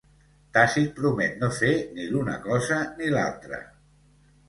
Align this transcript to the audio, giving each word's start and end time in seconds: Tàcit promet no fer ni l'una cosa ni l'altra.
Tàcit 0.55 0.87
promet 1.01 1.37
no 1.45 1.51
fer 1.59 1.71
ni 1.99 2.09
l'una 2.15 2.41
cosa 2.49 2.83
ni 2.99 3.15
l'altra. 3.19 3.65